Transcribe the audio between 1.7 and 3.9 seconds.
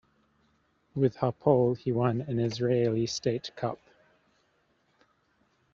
he won an Israeli State Cup.